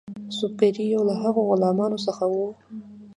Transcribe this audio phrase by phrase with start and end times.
[0.37, 2.47] سُبکري یو له هغو غلامانو څخه وو.